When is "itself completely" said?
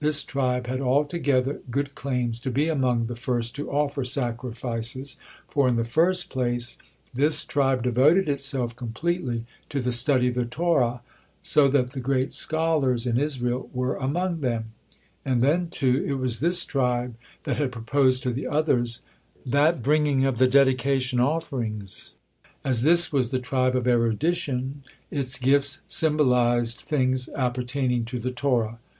8.28-9.44